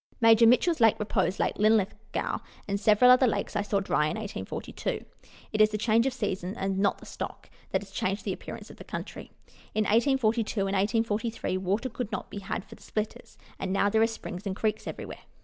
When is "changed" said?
7.91-8.25